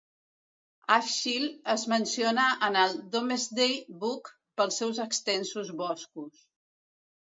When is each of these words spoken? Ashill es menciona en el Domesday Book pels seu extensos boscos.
Ashill 0.95 1.45
es 1.73 1.83
menciona 1.93 2.47
en 2.69 2.79
el 2.85 2.97
Domesday 3.19 3.79
Book 4.03 4.35
pels 4.59 4.85
seu 4.85 4.99
extensos 5.09 5.75
boscos. 5.87 6.47